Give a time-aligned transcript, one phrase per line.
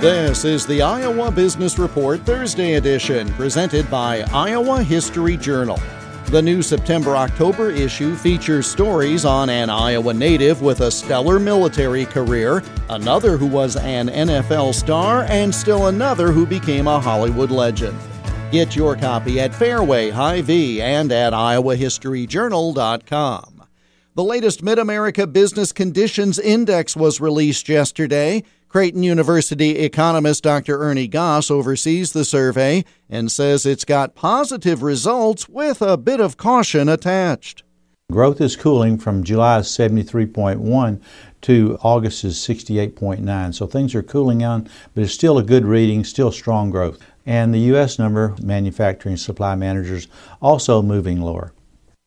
[0.00, 5.78] This is the Iowa Business Report Thursday edition, presented by Iowa History Journal.
[6.28, 12.06] The new September October issue features stories on an Iowa native with a stellar military
[12.06, 17.98] career, another who was an NFL star, and still another who became a Hollywood legend.
[18.50, 23.64] Get your copy at Fareway, Hy-Vee, and at iowahistoryjournal.com.
[24.14, 28.44] The latest Mid America Business Conditions Index was released yesterday.
[28.70, 30.80] Creighton University economist Dr.
[30.80, 36.36] Ernie Goss oversees the survey and says it's got positive results with a bit of
[36.36, 37.64] caution attached.
[38.12, 41.00] Growth is cooling from July's 73.1
[41.40, 43.54] to August's 68.9.
[43.56, 47.00] So things are cooling down, but it's still a good reading, still strong growth.
[47.26, 47.98] And the U.S.
[47.98, 50.06] number, manufacturing supply managers,
[50.40, 51.52] also moving lower.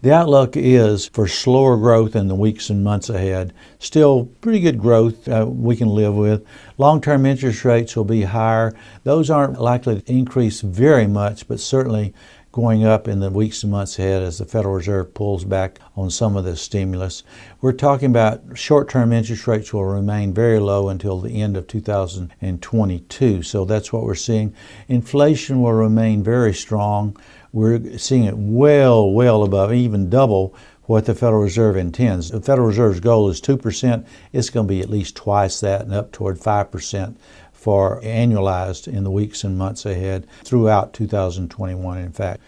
[0.00, 3.52] The outlook is for slower growth in the weeks and months ahead.
[3.80, 6.46] Still pretty good growth uh, we can live with.
[6.76, 8.76] Long term interest rates will be higher.
[9.02, 12.14] Those aren't likely to increase very much, but certainly
[12.58, 16.10] going up in the weeks and months ahead as the Federal Reserve pulls back on
[16.10, 17.22] some of this stimulus.
[17.60, 21.68] We're talking about short term interest rates will remain very low until the end of
[21.68, 23.44] 2022.
[23.44, 24.52] So that's what we're seeing.
[24.88, 27.16] Inflation will remain very strong.
[27.52, 30.52] We're seeing it well, well above, even double
[30.88, 32.30] what the Federal Reserve intends.
[32.30, 34.06] The Federal Reserve's goal is 2%.
[34.32, 37.16] It's going to be at least twice that and up toward 5%
[37.52, 42.40] for annualized in the weeks and months ahead throughout 2021, in fact.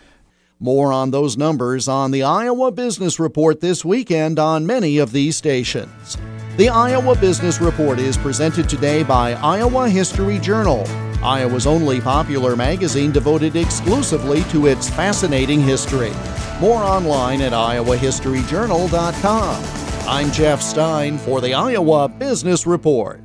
[0.58, 5.36] More on those numbers on the Iowa Business Report this weekend on many of these
[5.36, 6.16] stations.
[6.56, 10.86] The Iowa Business Report is presented today by Iowa History Journal.
[11.22, 16.14] Iowa's only popular magazine devoted exclusively to its fascinating history.
[16.60, 19.64] More online at iowahistoryjournal.com.
[20.08, 23.20] I'm Jeff Stein for the Iowa Business Report.